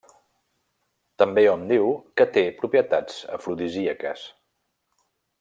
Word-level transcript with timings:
També 1.23 1.43
hom 1.49 1.65
diu 1.73 1.91
que 2.21 2.27
té 2.39 2.45
propietats 2.63 3.21
afrodisíaques. 3.37 4.25